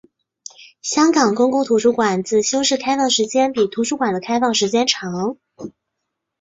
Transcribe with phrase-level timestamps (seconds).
[0.81, 5.37] 香港公共图书馆自修室开放时间比图书馆的开放时间长。